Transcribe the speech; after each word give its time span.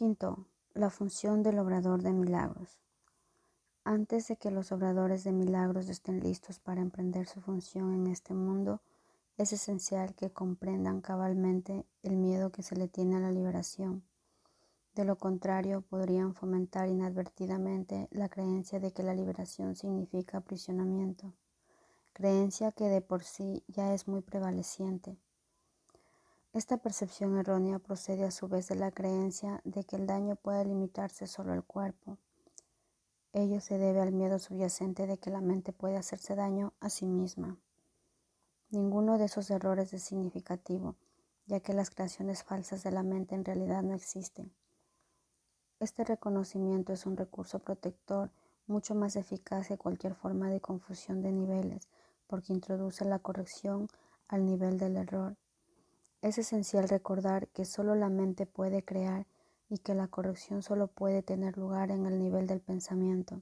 Quinto, 0.00 0.46
la 0.72 0.88
función 0.88 1.42
del 1.42 1.58
obrador 1.58 2.00
de 2.00 2.14
milagros. 2.14 2.78
Antes 3.84 4.28
de 4.28 4.36
que 4.36 4.50
los 4.50 4.72
obradores 4.72 5.24
de 5.24 5.32
milagros 5.32 5.90
estén 5.90 6.20
listos 6.20 6.58
para 6.58 6.80
emprender 6.80 7.26
su 7.26 7.42
función 7.42 7.92
en 7.92 8.06
este 8.06 8.32
mundo, 8.32 8.80
es 9.36 9.52
esencial 9.52 10.14
que 10.14 10.30
comprendan 10.30 11.02
cabalmente 11.02 11.84
el 12.02 12.16
miedo 12.16 12.50
que 12.50 12.62
se 12.62 12.76
le 12.76 12.88
tiene 12.88 13.16
a 13.16 13.20
la 13.20 13.30
liberación. 13.30 14.02
De 14.94 15.04
lo 15.04 15.18
contrario, 15.18 15.82
podrían 15.82 16.32
fomentar 16.34 16.88
inadvertidamente 16.88 18.08
la 18.10 18.30
creencia 18.30 18.80
de 18.80 18.92
que 18.92 19.02
la 19.02 19.12
liberación 19.12 19.76
significa 19.76 20.38
aprisionamiento, 20.38 21.34
creencia 22.14 22.72
que 22.72 22.84
de 22.84 23.02
por 23.02 23.22
sí 23.22 23.64
ya 23.68 23.92
es 23.92 24.08
muy 24.08 24.22
prevaleciente. 24.22 25.18
Esta 26.52 26.78
percepción 26.78 27.38
errónea 27.38 27.78
procede 27.78 28.24
a 28.24 28.32
su 28.32 28.48
vez 28.48 28.66
de 28.66 28.74
la 28.74 28.90
creencia 28.90 29.60
de 29.62 29.84
que 29.84 29.94
el 29.94 30.08
daño 30.08 30.34
puede 30.34 30.64
limitarse 30.64 31.28
solo 31.28 31.52
al 31.52 31.62
cuerpo. 31.62 32.18
Ello 33.32 33.60
se 33.60 33.78
debe 33.78 34.00
al 34.00 34.10
miedo 34.10 34.40
subyacente 34.40 35.06
de 35.06 35.16
que 35.16 35.30
la 35.30 35.40
mente 35.40 35.72
puede 35.72 35.96
hacerse 35.96 36.34
daño 36.34 36.72
a 36.80 36.90
sí 36.90 37.06
misma. 37.06 37.56
Ninguno 38.70 39.16
de 39.16 39.26
esos 39.26 39.48
errores 39.50 39.92
es 39.92 40.02
significativo, 40.02 40.96
ya 41.46 41.60
que 41.60 41.72
las 41.72 41.90
creaciones 41.90 42.42
falsas 42.42 42.82
de 42.82 42.90
la 42.90 43.04
mente 43.04 43.36
en 43.36 43.44
realidad 43.44 43.84
no 43.84 43.94
existen. 43.94 44.52
Este 45.78 46.02
reconocimiento 46.02 46.92
es 46.92 47.06
un 47.06 47.16
recurso 47.16 47.60
protector 47.60 48.32
mucho 48.66 48.96
más 48.96 49.14
eficaz 49.14 49.68
que 49.68 49.78
cualquier 49.78 50.16
forma 50.16 50.50
de 50.50 50.60
confusión 50.60 51.22
de 51.22 51.30
niveles, 51.30 51.88
porque 52.26 52.52
introduce 52.52 53.04
la 53.04 53.20
corrección 53.20 53.86
al 54.26 54.44
nivel 54.44 54.78
del 54.78 54.96
error 54.96 55.36
es 56.22 56.38
esencial 56.38 56.88
recordar 56.88 57.48
que 57.48 57.64
solo 57.64 57.94
la 57.94 58.08
mente 58.08 58.46
puede 58.46 58.84
crear 58.84 59.26
y 59.68 59.78
que 59.78 59.94
la 59.94 60.08
corrección 60.08 60.62
solo 60.62 60.88
puede 60.88 61.22
tener 61.22 61.56
lugar 61.56 61.90
en 61.90 62.06
el 62.06 62.18
nivel 62.18 62.46
del 62.46 62.60
pensamiento. 62.60 63.40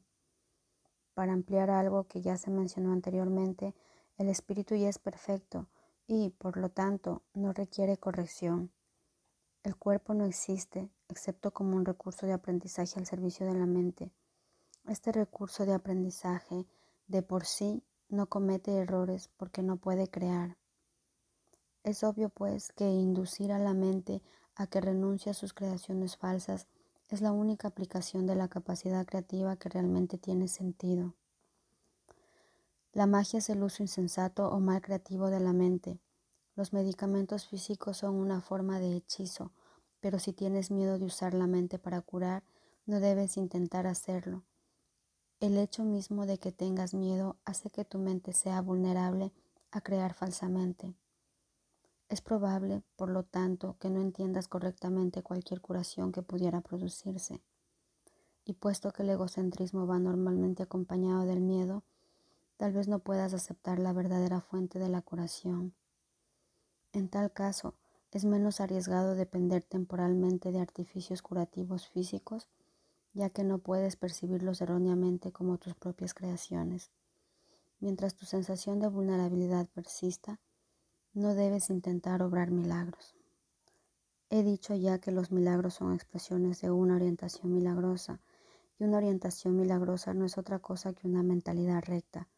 Para 1.14 1.32
ampliar 1.32 1.70
algo 1.70 2.04
que 2.04 2.20
ya 2.20 2.36
se 2.36 2.50
mencionó 2.50 2.92
anteriormente, 2.92 3.74
el 4.16 4.28
espíritu 4.28 4.76
ya 4.76 4.88
es 4.88 4.98
perfecto 4.98 5.66
y, 6.06 6.30
por 6.30 6.56
lo 6.56 6.68
tanto, 6.68 7.22
no 7.34 7.52
requiere 7.52 7.96
corrección. 7.96 8.70
El 9.64 9.74
cuerpo 9.76 10.14
no 10.14 10.24
existe 10.24 10.88
excepto 11.08 11.52
como 11.52 11.76
un 11.76 11.84
recurso 11.84 12.26
de 12.26 12.32
aprendizaje 12.32 12.98
al 12.98 13.06
servicio 13.06 13.46
de 13.46 13.54
la 13.54 13.66
mente. 13.66 14.12
Este 14.86 15.10
recurso 15.10 15.66
de 15.66 15.74
aprendizaje 15.74 16.66
de 17.08 17.22
por 17.22 17.44
sí 17.44 17.82
no 18.08 18.28
comete 18.28 18.76
errores 18.76 19.28
porque 19.36 19.62
no 19.62 19.76
puede 19.76 20.08
crear. 20.08 20.56
Es 21.88 22.04
obvio, 22.04 22.28
pues, 22.28 22.70
que 22.72 22.84
inducir 22.84 23.50
a 23.50 23.58
la 23.58 23.72
mente 23.72 24.20
a 24.54 24.66
que 24.66 24.78
renuncie 24.78 25.30
a 25.30 25.34
sus 25.34 25.54
creaciones 25.54 26.18
falsas 26.18 26.66
es 27.08 27.22
la 27.22 27.32
única 27.32 27.68
aplicación 27.68 28.26
de 28.26 28.34
la 28.34 28.48
capacidad 28.48 29.06
creativa 29.06 29.56
que 29.56 29.70
realmente 29.70 30.18
tiene 30.18 30.48
sentido. 30.48 31.14
La 32.92 33.06
magia 33.06 33.38
es 33.38 33.48
el 33.48 33.62
uso 33.62 33.82
insensato 33.82 34.50
o 34.50 34.60
mal 34.60 34.82
creativo 34.82 35.30
de 35.30 35.40
la 35.40 35.54
mente. 35.54 35.98
Los 36.56 36.74
medicamentos 36.74 37.46
físicos 37.46 37.96
son 37.96 38.16
una 38.16 38.42
forma 38.42 38.80
de 38.80 38.94
hechizo, 38.94 39.50
pero 40.00 40.18
si 40.18 40.34
tienes 40.34 40.70
miedo 40.70 40.98
de 40.98 41.06
usar 41.06 41.32
la 41.32 41.46
mente 41.46 41.78
para 41.78 42.02
curar, 42.02 42.44
no 42.84 43.00
debes 43.00 43.38
intentar 43.38 43.86
hacerlo. 43.86 44.42
El 45.40 45.56
hecho 45.56 45.84
mismo 45.84 46.26
de 46.26 46.36
que 46.36 46.52
tengas 46.52 46.92
miedo 46.92 47.38
hace 47.46 47.70
que 47.70 47.86
tu 47.86 47.96
mente 47.96 48.34
sea 48.34 48.60
vulnerable 48.60 49.32
a 49.70 49.80
crear 49.80 50.12
falsamente. 50.12 50.94
Es 52.08 52.22
probable, 52.22 52.82
por 52.96 53.10
lo 53.10 53.22
tanto, 53.22 53.76
que 53.78 53.90
no 53.90 54.00
entiendas 54.00 54.48
correctamente 54.48 55.22
cualquier 55.22 55.60
curación 55.60 56.10
que 56.10 56.22
pudiera 56.22 56.62
producirse. 56.62 57.42
Y 58.46 58.54
puesto 58.54 58.92
que 58.92 59.02
el 59.02 59.10
egocentrismo 59.10 59.86
va 59.86 59.98
normalmente 59.98 60.62
acompañado 60.62 61.26
del 61.26 61.42
miedo, 61.42 61.84
tal 62.56 62.72
vez 62.72 62.88
no 62.88 63.00
puedas 63.00 63.34
aceptar 63.34 63.78
la 63.78 63.92
verdadera 63.92 64.40
fuente 64.40 64.78
de 64.78 64.88
la 64.88 65.02
curación. 65.02 65.74
En 66.94 67.10
tal 67.10 67.30
caso, 67.30 67.74
es 68.10 68.24
menos 68.24 68.60
arriesgado 68.62 69.14
depender 69.14 69.62
temporalmente 69.62 70.50
de 70.50 70.60
artificios 70.60 71.20
curativos 71.20 71.88
físicos, 71.88 72.48
ya 73.12 73.28
que 73.28 73.44
no 73.44 73.58
puedes 73.58 73.96
percibirlos 73.96 74.62
erróneamente 74.62 75.30
como 75.30 75.58
tus 75.58 75.74
propias 75.74 76.14
creaciones. 76.14 76.90
Mientras 77.80 78.14
tu 78.14 78.24
sensación 78.24 78.80
de 78.80 78.88
vulnerabilidad 78.88 79.68
persista, 79.68 80.40
no 81.14 81.34
debes 81.34 81.70
intentar 81.70 82.22
obrar 82.22 82.50
milagros. 82.50 83.14
He 84.30 84.42
dicho 84.42 84.74
ya 84.74 84.98
que 84.98 85.10
los 85.10 85.32
milagros 85.32 85.74
son 85.74 85.94
expresiones 85.94 86.60
de 86.60 86.70
una 86.70 86.96
orientación 86.96 87.52
milagrosa, 87.52 88.20
y 88.78 88.84
una 88.84 88.98
orientación 88.98 89.56
milagrosa 89.56 90.14
no 90.14 90.24
es 90.24 90.38
otra 90.38 90.58
cosa 90.58 90.92
que 90.92 91.08
una 91.08 91.22
mentalidad 91.22 91.82
recta. 91.82 92.28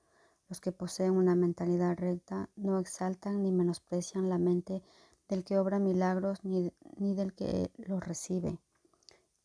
Los 0.48 0.60
que 0.60 0.72
poseen 0.72 1.12
una 1.12 1.34
mentalidad 1.34 1.96
recta 1.96 2.48
no 2.56 2.78
exaltan 2.78 3.42
ni 3.42 3.52
menosprecian 3.52 4.28
la 4.28 4.38
mente 4.38 4.82
del 5.28 5.44
que 5.44 5.58
obra 5.58 5.78
milagros 5.78 6.44
ni, 6.44 6.72
ni 6.96 7.14
del 7.14 7.34
que 7.34 7.70
los 7.76 8.04
recibe. 8.04 8.58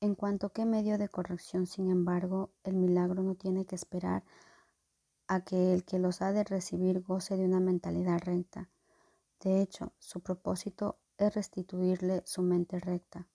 En 0.01 0.15
cuanto 0.15 0.49
que 0.49 0.65
medio 0.65 0.97
de 0.97 1.09
corrección, 1.09 1.67
sin 1.67 1.89
embargo, 1.89 2.51
el 2.63 2.75
milagro 2.75 3.23
no 3.23 3.35
tiene 3.35 3.65
que 3.65 3.75
esperar 3.75 4.23
a 5.27 5.41
que 5.41 5.73
el 5.73 5.83
que 5.83 5.99
los 5.99 6.21
ha 6.21 6.31
de 6.31 6.43
recibir 6.43 7.01
goce 7.01 7.37
de 7.37 7.45
una 7.45 7.59
mentalidad 7.59 8.19
recta. 8.19 8.69
De 9.41 9.62
hecho, 9.62 9.94
su 10.00 10.22
propósito 10.22 10.97
es 11.18 11.34
restituirle 11.34 12.23
su 12.25 12.41
mente 12.41 12.79
recta. 12.79 13.28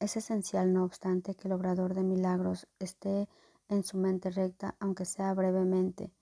Es 0.00 0.16
esencial, 0.16 0.72
no 0.72 0.84
obstante, 0.84 1.34
que 1.34 1.48
el 1.48 1.52
obrador 1.52 1.94
de 1.94 2.02
milagros 2.02 2.66
esté 2.78 3.28
en 3.68 3.84
su 3.84 3.96
mente 3.96 4.30
recta, 4.30 4.76
aunque 4.80 5.04
sea 5.04 5.32
brevemente, 5.34 6.12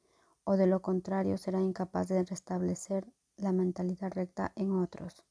o 0.45 0.57
de 0.57 0.67
lo 0.67 0.83
contrario 0.83 1.39
será 1.39 1.61
incapaz 1.61 2.09
de 2.09 2.23
restablecer 2.23 3.07
la 3.37 3.53
mentalidad 3.53 4.13
recta 4.13 4.53
en 4.57 4.73
otros. 4.73 5.25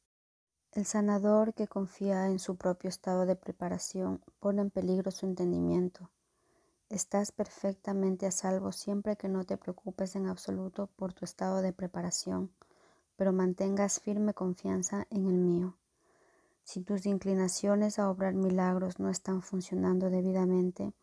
El 0.72 0.86
sanador 0.86 1.54
que 1.54 1.68
confía 1.68 2.28
en 2.28 2.40
su 2.40 2.56
propio 2.56 2.90
estado 2.90 3.26
de 3.26 3.36
preparación 3.36 4.22
pone 4.40 4.62
en 4.62 4.70
peligro 4.70 5.12
su 5.12 5.26
entendimiento. 5.26 6.10
Estás 6.90 7.32
perfectamente 7.32 8.26
a 8.26 8.32
salvo 8.32 8.72
siempre 8.72 9.18
que 9.18 9.30
no 9.30 9.44
te 9.44 9.58
preocupes 9.58 10.16
en 10.16 10.28
absoluto 10.28 10.88
por 10.96 11.14
tu 11.14 11.26
estado 11.26 11.62
de 11.62 11.74
preparación 11.74 12.52
pero 13.22 13.34
mantengas 13.34 14.00
firme 14.00 14.34
confianza 14.34 15.06
en 15.12 15.28
el 15.28 15.38
mío. 15.38 15.78
Si 16.64 16.82
tus 16.82 17.06
inclinaciones 17.06 18.00
a 18.00 18.10
obrar 18.10 18.34
milagros 18.34 18.98
no 18.98 19.12
están 19.12 19.44
funcionando 19.44 20.10
debidamente, 20.10 20.96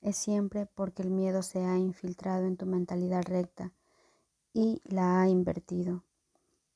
es 0.00 0.16
siempre 0.16 0.64
porque 0.64 1.02
el 1.02 1.10
miedo 1.10 1.42
se 1.42 1.62
ha 1.66 1.76
infiltrado 1.76 2.46
en 2.46 2.56
tu 2.56 2.64
mentalidad 2.64 3.24
recta 3.26 3.74
y 4.54 4.80
la 4.84 5.20
ha 5.20 5.28
invertido. 5.28 6.02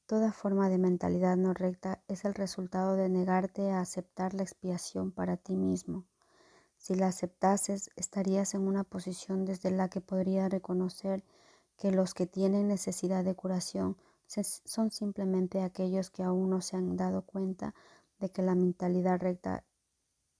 Toda 0.04 0.32
forma 0.32 0.68
de 0.68 0.76
mentalidad 0.76 1.38
no 1.38 1.54
recta 1.54 2.02
es 2.06 2.26
el 2.26 2.34
resultado 2.34 2.94
de 2.94 3.08
negarte 3.08 3.70
a 3.70 3.80
aceptar 3.80 4.34
la 4.34 4.42
expiación 4.42 5.12
para 5.12 5.38
ti 5.38 5.56
mismo. 5.56 6.04
Si 6.76 6.94
la 6.94 7.06
aceptases, 7.06 7.88
estarías 7.96 8.52
en 8.52 8.68
una 8.68 8.84
posición 8.84 9.46
desde 9.46 9.70
la 9.70 9.88
que 9.88 10.02
podría 10.02 10.50
reconocer 10.50 11.24
que 11.78 11.90
los 11.90 12.12
que 12.12 12.26
tienen 12.26 12.68
necesidad 12.68 13.24
de 13.24 13.34
curación 13.34 13.96
son 14.26 14.90
simplemente 14.90 15.62
aquellos 15.62 16.10
que 16.10 16.22
aún 16.22 16.50
no 16.50 16.60
se 16.60 16.76
han 16.76 16.96
dado 16.96 17.22
cuenta 17.22 17.74
de 18.18 18.30
que 18.30 18.42
la 18.42 18.54
mentalidad 18.54 19.20
recta 19.20 19.64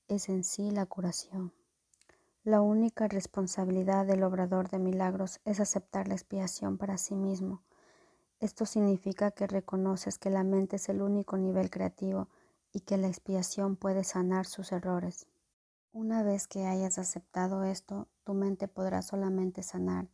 es 0.09 0.29
en 0.29 0.45
sí 0.45 0.71
la 0.71 0.87
curación. 0.87 1.53
La 2.43 2.61
única 2.61 3.09
responsabilidad 3.09 4.07
del 4.07 4.23
obrador 4.23 4.69
de 4.69 4.79
milagros 4.79 5.41
es 5.45 5.61
aceptar 5.61 6.09
la 6.09 6.15
expiación 6.15 6.77
para 6.77 6.99
sí 6.99 7.15
mismo. 7.15 7.63
Esto 8.39 8.67
significa 8.67 9.31
que 9.31 9.47
reconoces 9.47 10.19
que 10.19 10.29
la 10.29 10.45
mente 10.45 10.77
es 10.77 10.89
el 10.91 11.01
único 11.01 11.39
nivel 11.39 11.71
creativo 11.71 12.29
y 12.73 12.81
que 12.81 12.99
la 12.99 13.09
expiación 13.09 13.77
puede 13.77 14.05
sanar 14.05 14.45
sus 14.45 14.73
errores. 14.73 15.27
Una 15.93 16.23
vez 16.23 16.47
que 16.47 16.67
hayas 16.67 16.99
aceptado 16.99 17.65
esto, 17.65 18.09
tu 18.25 18.35
mente 18.35 18.69
podrá 18.69 19.01
solamente 19.01 19.63
sanar 19.63 20.09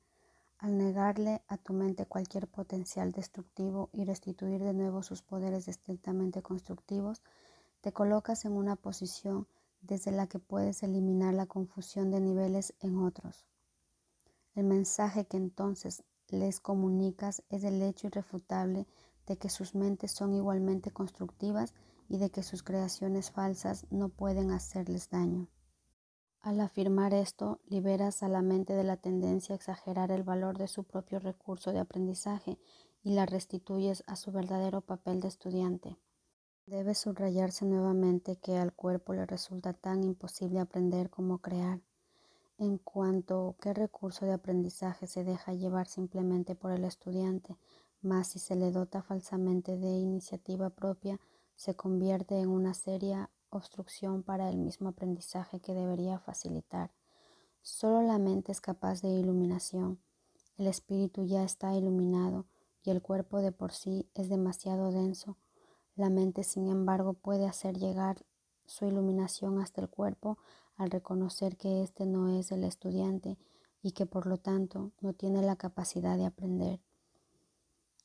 al 0.61 0.77
negarle 0.77 1.43
a 1.49 1.57
tu 1.57 1.73
mente 1.73 2.05
cualquier 2.05 2.47
potencial 2.47 3.13
destructivo 3.13 3.89
y 3.93 4.05
restituir 4.05 4.63
de 4.63 4.75
nuevo 4.75 5.03
sus 5.03 5.23
poderes 5.23 5.69
estrictamente 5.69 6.43
constructivos, 6.43 7.23
te 7.81 7.93
colocas 7.93 8.45
en 8.45 8.53
una 8.53 8.77
posición 8.77 9.49
desde 9.81 10.13
la 10.13 10.27
que 10.27 10.39
puedes 10.39 10.83
eliminar 10.83 11.33
la 11.33 11.47
confusión 11.47 12.11
de 12.11 12.21
niveles 12.21 12.75
en 12.81 12.99
otros. 12.99 13.47
El 14.55 14.65
mensaje 14.65 15.27
que 15.27 15.39
entonces 15.39 16.05
les 16.29 16.61
comunicas 16.61 17.43
es 17.49 17.65
el 17.65 17.81
hecho 17.81 18.09
irrefutable 18.09 18.87
de 19.27 19.39
que 19.39 19.49
sus 19.49 19.75
mentes 19.75 20.13
son 20.13 20.35
igualmente 20.35 20.91
constructivas 20.91 21.73
y 22.11 22.19
de 22.19 22.31
que 22.31 22.43
sus 22.43 22.63
creaciones 22.63 23.31
falsas 23.31 23.87
no 23.91 24.11
pueden 24.11 24.51
hacerles 24.51 25.09
daño. 25.09 25.49
Al 26.43 26.59
afirmar 26.61 27.13
esto, 27.13 27.61
liberas 27.69 28.23
a 28.23 28.29
la 28.29 28.41
mente 28.41 28.73
de 28.73 28.83
la 28.83 28.97
tendencia 28.97 29.55
a 29.55 29.57
exagerar 29.57 30.11
el 30.11 30.23
valor 30.23 30.57
de 30.57 30.69
su 30.69 30.85
propio 30.85 31.19
recurso 31.19 31.71
de 31.71 31.81
aprendizaje 31.81 32.59
y 33.03 33.13
la 33.13 33.27
restituyes 33.27 34.03
a 34.07 34.17
su 34.17 34.33
verdadero 34.33 34.81
papel 34.81 35.21
de 35.21 35.29
estudiante. 35.29 35.99
Debe 36.65 36.95
subrayarse 36.95 37.67
nuevamente 37.67 38.37
que 38.37 38.57
al 38.57 38.73
cuerpo 38.73 39.13
le 39.13 39.27
resulta 39.27 39.75
tan 39.75 40.03
imposible 40.03 40.61
aprender 40.61 41.11
como 41.11 41.39
crear, 41.39 41.83
en 42.57 42.79
cuanto 42.79 43.57
qué 43.61 43.75
recurso 43.75 44.25
de 44.25 44.33
aprendizaje 44.33 45.07
se 45.07 45.25
deja 45.25 45.53
llevar 45.53 45.89
simplemente 45.89 46.55
por 46.55 46.73
el 46.73 46.85
estudiante, 46.85 47.59
más 48.01 48.29
si 48.29 48.39
se 48.39 48.57
le 48.57 48.71
dota 48.71 49.03
falsamente 49.03 49.77
de 49.77 49.91
iniciativa 49.91 50.71
propia, 50.71 51.21
se 51.55 51.75
convierte 51.75 52.39
en 52.39 52.49
una 52.49 52.73
seria 52.73 53.29
obstrucción 53.51 54.23
para 54.23 54.49
el 54.49 54.57
mismo 54.57 54.89
aprendizaje 54.89 55.61
que 55.61 55.75
debería 55.75 56.19
facilitar. 56.19 56.91
Solo 57.63 58.03
la 58.03 58.19
mente 58.19 58.53
es 58.53 58.61
capaz 58.61 59.03
de 59.03 59.09
iluminación. 59.09 59.99
El 60.57 60.67
espíritu 60.67 61.25
ya 61.25 61.45
está 61.45 61.75
iluminado 61.75 62.47
y 62.83 62.91
el 62.91 63.03
cuerpo 63.03 63.39
de 63.39 63.53
por 63.53 63.73
sí 63.73 64.09
es 64.15 64.29
demasiado 64.29 64.91
denso 64.91 65.37
la 66.01 66.09
mente, 66.09 66.45
sin 66.45 66.69
embargo, 66.69 67.13
puede 67.13 67.47
hacer 67.47 67.77
llegar 67.77 68.25
su 68.65 68.87
iluminación 68.87 69.61
hasta 69.61 69.83
el 69.83 69.91
cuerpo 69.91 70.39
al 70.77 70.91
reconocer 70.91 71.59
que 71.59 71.83
éste 71.83 72.07
no 72.07 72.31
es 72.31 72.53
el 72.53 72.65
estudiante 72.65 73.37
y 73.83 73.93
que 73.93 74.07
por 74.07 74.27
lo 74.27 74.39
tanto 74.39 74.93
no 75.03 75.13
tiene 75.13 75.43
la 75.43 75.57
capacidad 75.57 76.17
de 76.17 76.25
aprender. 76.25 76.81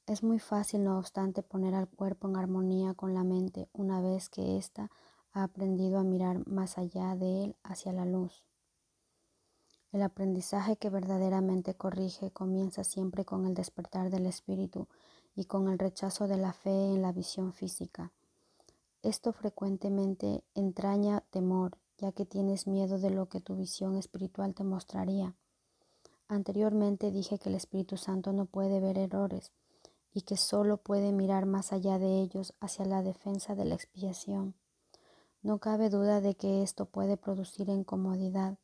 Es 0.07 0.23
muy 0.23 0.39
fácil, 0.39 0.83
no 0.83 0.99
obstante, 0.99 1.41
poner 1.41 1.73
al 1.73 1.87
cuerpo 1.87 2.27
en 2.27 2.35
armonía 2.35 2.95
con 2.95 3.13
la 3.13 3.23
mente 3.23 3.69
una 3.71 4.01
vez 4.01 4.27
que 4.27 4.57
ésta 4.57 4.91
ha 5.35 5.43
aprendido 5.43 5.99
a 5.99 6.03
mirar 6.03 6.47
más 6.47 6.77
allá 6.77 7.13
de 7.17 7.43
él 7.43 7.55
hacia 7.61 7.91
la 7.91 8.05
luz. 8.05 8.45
El 9.91 10.01
aprendizaje 10.01 10.77
que 10.77 10.89
verdaderamente 10.89 11.75
corrige 11.75 12.31
comienza 12.31 12.85
siempre 12.85 13.25
con 13.25 13.45
el 13.45 13.53
despertar 13.53 14.09
del 14.09 14.27
espíritu 14.27 14.87
y 15.35 15.43
con 15.43 15.67
el 15.67 15.77
rechazo 15.77 16.29
de 16.29 16.37
la 16.37 16.53
fe 16.53 16.71
en 16.71 17.01
la 17.01 17.11
visión 17.11 17.51
física. 17.51 18.13
Esto 19.03 19.33
frecuentemente 19.33 20.45
entraña 20.55 21.19
temor, 21.31 21.77
ya 21.97 22.13
que 22.13 22.25
tienes 22.25 22.65
miedo 22.65 22.97
de 22.97 23.09
lo 23.09 23.27
que 23.27 23.41
tu 23.41 23.57
visión 23.57 23.97
espiritual 23.97 24.55
te 24.55 24.63
mostraría. 24.63 25.35
Anteriormente 26.29 27.11
dije 27.11 27.39
que 27.39 27.49
el 27.49 27.55
Espíritu 27.55 27.97
Santo 27.97 28.31
no 28.31 28.45
puede 28.45 28.79
ver 28.79 28.97
errores 28.97 29.51
y 30.13 30.21
que 30.21 30.37
solo 30.37 30.77
puede 30.77 31.11
mirar 31.11 31.45
más 31.45 31.73
allá 31.73 31.99
de 31.99 32.21
ellos 32.21 32.53
hacia 32.61 32.85
la 32.85 33.03
defensa 33.03 33.53
de 33.53 33.65
la 33.65 33.75
expiación. 33.75 34.55
No 35.45 35.59
cabe 35.59 35.91
duda 35.91 36.21
de 36.21 36.33
que 36.33 36.63
esto 36.63 36.87
puede 36.87 37.17
producir 37.17 37.69
incomodidad, 37.69 38.57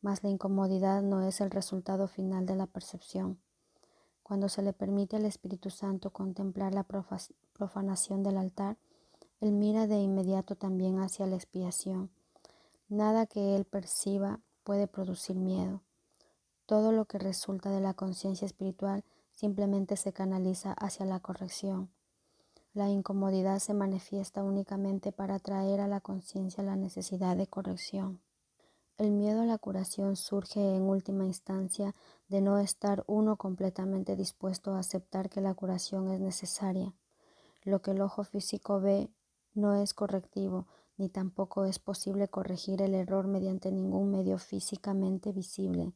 mas 0.00 0.22
la 0.22 0.30
incomodidad 0.30 1.02
no 1.02 1.20
es 1.20 1.42
el 1.42 1.50
resultado 1.50 2.08
final 2.08 2.46
de 2.46 2.56
la 2.56 2.66
percepción. 2.66 3.38
Cuando 4.22 4.48
se 4.48 4.62
le 4.62 4.72
permite 4.72 5.16
al 5.16 5.26
Espíritu 5.26 5.68
Santo 5.68 6.14
contemplar 6.14 6.72
la 6.72 6.86
profanación 7.52 8.22
del 8.22 8.38
altar, 8.38 8.78
él 9.42 9.52
mira 9.52 9.86
de 9.86 9.98
inmediato 9.98 10.56
también 10.56 10.98
hacia 10.98 11.26
la 11.26 11.36
expiación. 11.36 12.08
Nada 12.88 13.26
que 13.26 13.54
él 13.54 13.66
perciba 13.66 14.40
puede 14.62 14.88
producir 14.88 15.36
miedo. 15.36 15.82
Todo 16.64 16.90
lo 16.92 17.04
que 17.04 17.18
resulta 17.18 17.68
de 17.68 17.82
la 17.82 17.92
conciencia 17.92 18.46
espiritual 18.46 19.04
simplemente 19.34 19.98
se 19.98 20.14
canaliza 20.14 20.72
hacia 20.72 21.04
la 21.04 21.20
corrección. 21.20 21.90
La 22.74 22.88
incomodidad 22.88 23.60
se 23.60 23.72
manifiesta 23.72 24.42
únicamente 24.42 25.12
para 25.12 25.38
traer 25.38 25.80
a 25.80 25.86
la 25.86 26.00
conciencia 26.00 26.64
la 26.64 26.74
necesidad 26.74 27.36
de 27.36 27.46
corrección. 27.46 28.20
El 28.98 29.12
miedo 29.12 29.42
a 29.42 29.46
la 29.46 29.58
curación 29.58 30.16
surge 30.16 30.74
en 30.74 30.82
última 30.82 31.24
instancia 31.24 31.94
de 32.26 32.40
no 32.40 32.58
estar 32.58 33.04
uno 33.06 33.36
completamente 33.36 34.16
dispuesto 34.16 34.74
a 34.74 34.80
aceptar 34.80 35.30
que 35.30 35.40
la 35.40 35.54
curación 35.54 36.10
es 36.10 36.18
necesaria. 36.18 36.92
Lo 37.62 37.80
que 37.80 37.92
el 37.92 38.00
ojo 38.00 38.24
físico 38.24 38.80
ve 38.80 39.08
no 39.54 39.80
es 39.80 39.94
correctivo, 39.94 40.66
ni 40.96 41.08
tampoco 41.08 41.66
es 41.66 41.78
posible 41.78 42.26
corregir 42.26 42.82
el 42.82 42.94
error 42.94 43.28
mediante 43.28 43.70
ningún 43.70 44.10
medio 44.10 44.36
físicamente 44.38 45.30
visible. 45.30 45.92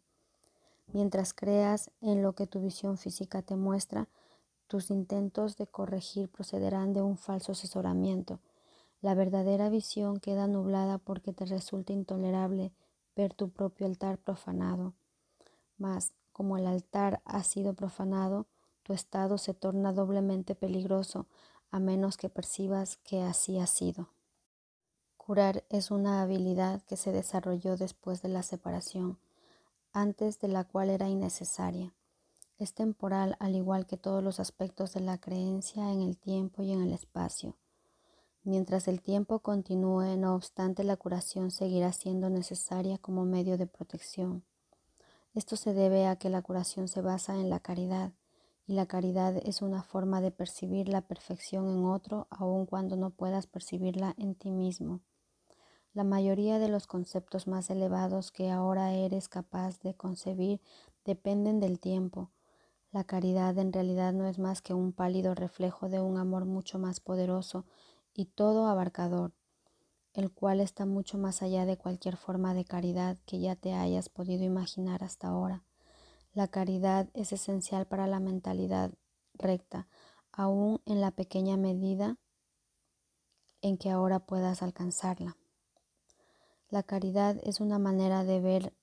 Mientras 0.93 1.35
creas 1.35 1.91
en 2.01 2.23
lo 2.23 2.35
que 2.35 2.47
tu 2.47 2.61
visión 2.61 2.99
física 2.99 3.43
te 3.43 3.57
muestra, 3.57 4.09
tus 4.69 4.91
intentos 4.91 5.57
de 5.57 5.67
corregir 5.67 6.29
procederán 6.29 6.93
de 6.93 7.03
un 7.03 7.17
falso 7.17 7.53
asesoramiento. 7.53 8.39
La 9.01 9.15
verdadera 9.15 9.71
visión 9.71 10.21
queda 10.21 10.47
nublada 10.47 10.99
porque 10.99 11.33
te 11.33 11.47
resulta 11.47 11.93
intolerable 11.93 12.73
ver 13.17 13.35
tu 13.35 13.49
propio 13.49 13.87
altar 13.87 14.19
profanado. 14.19 14.93
Mas, 15.79 16.13
como 16.33 16.57
el 16.57 16.67
altar 16.67 17.21
ha 17.25 17.43
sido 17.43 17.75
profanado, 17.75 18.47
tu 18.83 18.93
estado 18.93 19.39
se 19.39 19.55
torna 19.55 19.93
doblemente 19.93 20.55
peligroso 20.55 21.27
a 21.71 21.79
menos 21.81 22.17
que 22.17 22.29
percibas 22.29 22.97
que 22.99 23.23
así 23.23 23.59
ha 23.59 23.67
sido. 23.67 24.09
Curar 25.17 25.65
es 25.69 25.91
una 25.91 26.23
habilidad 26.23 26.83
que 26.83 26.97
se 26.97 27.13
desarrolló 27.13 27.77
después 27.77 28.23
de 28.23 28.29
la 28.29 28.43
separación, 28.43 29.19
antes 29.93 30.39
de 30.41 30.49
la 30.49 30.65
cual 30.65 30.91
era 30.91 31.09
innecesaria. 31.09 31.93
Es 32.59 32.75
temporal 32.75 33.37
al 33.39 33.55
igual 33.55 33.87
que 33.87 33.97
todos 33.97 34.23
los 34.23 34.41
aspectos 34.41 34.93
de 34.93 35.01
la 35.01 35.19
creencia 35.19 35.93
en 35.93 36.03
el 36.03 36.19
tiempo 36.19 36.65
y 36.65 36.73
en 36.73 36.83
el 36.83 36.93
espacio. 36.93 37.57
Mientras 38.43 38.89
el 38.89 39.01
tiempo 39.01 39.39
continúe, 39.39 40.17
no 40.17 40.35
obstante, 40.35 40.83
la 40.83 40.97
curación 40.97 41.53
seguirá 41.53 41.93
siendo 41.93 42.31
necesaria 42.31 42.99
como 42.99 43.25
medio 43.25 43.59
de 43.59 43.69
protección. 43.69 44.43
Esto 45.35 45.55
se 45.55 45.73
debe 45.73 46.07
a 46.07 46.17
que 46.17 46.31
la 46.31 46.43
curación 46.43 46.89
se 46.89 47.01
basa 47.01 47.37
en 47.37 47.49
la 47.49 47.61
caridad, 47.61 48.13
y 48.67 48.73
la 48.73 48.87
caridad 48.87 49.37
es 49.37 49.63
una 49.63 49.85
forma 49.85 50.21
de 50.21 50.33
percibir 50.33 50.89
la 50.89 51.03
perfección 51.03 51.69
en 51.69 51.85
otro 51.85 52.27
aun 52.29 52.67
cuando 52.67 52.97
no 52.97 53.11
puedas 53.11 53.47
percibirla 53.47 54.15
en 54.19 54.35
ti 54.35 54.51
mismo. 54.51 55.01
La 55.95 56.03
mayoría 56.03 56.59
de 56.59 56.69
los 56.69 56.87
conceptos 56.87 57.47
más 57.47 57.71
elevados 57.71 58.33
que 58.33 58.51
ahora 58.51 58.95
eres 58.95 59.29
capaz 59.29 59.79
de 59.81 59.95
concebir 59.95 60.61
dependen 61.05 61.61
del 61.61 61.79
tiempo. 61.79 62.31
La 62.99 63.05
caridad 63.05 63.57
en 63.59 63.73
realidad 63.73 64.13
no 64.13 64.27
es 64.27 64.41
más 64.41 64.61
que 64.61 64.75
un 64.75 64.93
pálido 64.93 65.33
reflejo 65.37 65.89
de 65.89 66.01
un 66.01 66.17
amor 66.17 66.47
mucho 66.47 66.81
más 66.81 66.99
poderoso 66.99 67.65
y 68.13 68.25
todo 68.25 68.67
abarcador, 68.67 69.33
el 70.15 70.33
cual 70.33 70.61
está 70.61 70.85
mucho 70.85 71.17
más 71.17 71.41
allá 71.41 71.65
de 71.65 71.77
cualquier 71.77 72.17
forma 72.17 72.55
de 72.55 72.65
caridad 72.65 73.17
que 73.25 73.39
ya 73.39 73.55
te 73.55 73.73
hayas 73.73 74.09
podido 74.09 74.43
imaginar 74.43 75.05
hasta 75.05 75.29
ahora. 75.29 75.63
La 76.33 76.49
caridad 76.49 77.09
es 77.15 77.33
esencial 77.33 77.87
para 77.87 78.09
la 78.09 78.19
mentalidad 78.19 78.91
recta, 79.35 79.87
aún 80.33 80.83
en 80.85 81.01
la 81.01 81.13
pequeña 81.13 81.57
medida 81.57 82.17
en 83.63 83.79
que 83.79 83.91
ahora 83.91 84.19
puedas 84.27 84.61
alcanzarla. 84.61 85.37
La 86.69 86.83
caridad 86.83 87.37
es 87.45 87.61
una 87.61 87.79
manera 87.79 88.25
de 88.25 88.41
ver 88.41 88.75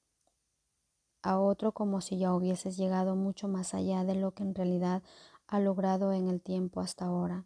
a 1.25 1.39
otro 1.39 1.73
como 1.73 2.01
si 2.01 2.17
ya 2.17 2.33
hubieses 2.33 2.77
llegado 2.77 3.15
mucho 3.15 3.47
más 3.47 3.73
allá 3.73 4.03
de 4.03 4.15
lo 4.15 4.31
que 4.31 4.43
en 4.43 4.55
realidad 4.55 5.03
ha 5.47 5.59
logrado 5.59 6.13
en 6.13 6.27
el 6.27 6.41
tiempo 6.41 6.81
hasta 6.81 7.05
ahora 7.05 7.45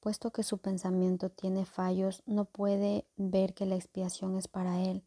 puesto 0.00 0.30
que 0.30 0.42
su 0.42 0.58
pensamiento 0.58 1.30
tiene 1.30 1.64
fallos, 1.64 2.22
no 2.26 2.44
puede 2.44 3.06
ver 3.16 3.54
que 3.54 3.66
la 3.66 3.76
expiación 3.76 4.36
es 4.36 4.48
para 4.48 4.80
él, 4.82 5.02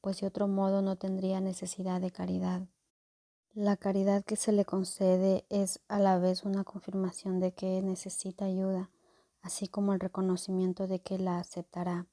pues 0.00 0.20
de 0.20 0.26
otro 0.26 0.48
modo 0.48 0.82
no 0.82 0.96
tendría 0.96 1.40
necesidad 1.40 2.00
de 2.00 2.10
caridad. 2.10 2.62
La 3.54 3.76
caridad 3.76 4.24
que 4.24 4.36
se 4.36 4.52
le 4.52 4.64
concede 4.64 5.46
es 5.48 5.80
a 5.88 5.98
la 5.98 6.18
vez 6.18 6.44
una 6.44 6.64
confirmación 6.64 7.40
de 7.40 7.52
que 7.52 7.80
necesita 7.82 8.44
ayuda, 8.44 8.90
así 9.42 9.68
como 9.68 9.92
el 9.92 10.00
reconocimiento 10.00 10.86
de 10.86 11.00
que 11.00 11.18
la 11.18 11.38
aceptará. 11.38 12.06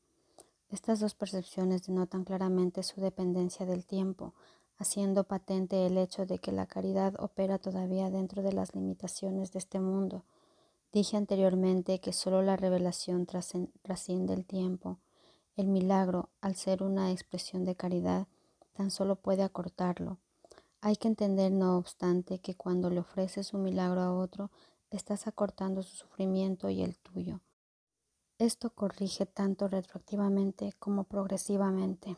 Estas 0.72 1.00
dos 1.00 1.13
percepciones 1.13 1.84
denotan 1.84 2.24
claramente 2.24 2.82
su 2.82 3.01
dependencia 3.01 3.66
del 3.66 3.86
tiempo, 3.86 4.34
haciendo 4.78 5.25
patente 5.25 5.86
el 5.86 5.98
hecho 5.98 6.25
de 6.25 6.40
que 6.40 6.51
la 6.51 6.66
caridad 6.66 7.13
opera 7.20 7.60
todavía 7.60 8.10
dentro 8.10 8.42
de 8.42 8.54
las 8.54 8.74
limitaciones 8.74 9.51
de 9.51 9.60
este 9.60 9.80
mundo, 9.80 10.24
Dije 10.92 11.16
anteriormente 11.16 12.00
que 12.00 12.12
solo 12.12 12.42
la 12.42 12.58
revelación 12.58 13.25
trasciende 13.25 14.34
el 14.34 14.46
tiempo. 14.46 14.98
El 15.56 15.68
milagro, 15.68 16.30
al 16.42 16.56
ser 16.56 16.84
una 16.84 17.12
expresión 17.12 17.63
de 17.63 17.75
caridad, 17.75 18.28
tan 18.74 18.92
solo 18.92 19.16
puede 19.16 19.44
acortarlo. 19.44 20.18
Hay 20.82 20.98
que 20.98 21.08
entender, 21.08 21.51
no 21.51 21.78
obstante, 21.78 22.40
que 22.40 22.56
cuando 22.56 22.90
le 22.90 23.00
ofreces 23.00 23.54
un 23.54 23.63
milagro 23.63 24.01
a 24.01 24.13
otro, 24.13 24.51
estás 24.90 25.28
acortando 25.28 25.82
su 25.82 25.96
sufrimiento 25.96 26.70
y 26.70 26.82
el 26.82 26.98
tuyo. 26.98 27.40
Esto 28.41 28.71
corrige 28.71 29.27
tanto 29.27 29.67
retroactivamente 29.67 30.74
como 30.79 31.03
progresivamente. 31.03 32.17